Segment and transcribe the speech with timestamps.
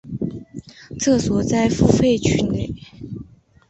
[0.99, 2.73] 厕所在付费区内。